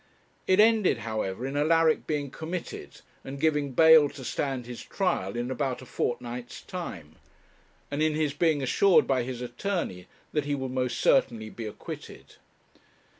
It 0.47 0.59
ended, 0.59 0.97
however, 1.05 1.45
in 1.45 1.55
Alaric 1.55 2.07
being 2.07 2.31
committed, 2.31 3.01
and 3.23 3.39
giving 3.39 3.73
bail 3.73 4.09
to 4.09 4.23
stand 4.25 4.65
his 4.65 4.81
trial 4.81 5.35
in 5.37 5.51
about 5.51 5.83
a 5.83 5.85
fortnight's 5.85 6.61
time; 6.63 7.17
and 7.91 8.01
in 8.01 8.15
his 8.15 8.33
being 8.33 8.63
assured 8.63 9.05
by 9.05 9.21
his 9.21 9.41
attorney 9.43 10.07
that 10.33 10.45
he 10.45 10.55
would 10.55 10.71
most 10.71 10.99
certainly 10.99 11.51
be 11.51 11.67
acquitted. 11.67 12.37